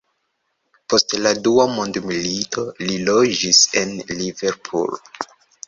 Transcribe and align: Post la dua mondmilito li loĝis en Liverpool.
Post 0.93 1.13
la 1.25 1.33
dua 1.47 1.65
mondmilito 1.73 2.65
li 2.87 2.97
loĝis 3.11 3.63
en 3.85 3.95
Liverpool. 4.17 5.01